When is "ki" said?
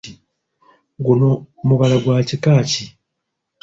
2.69-2.85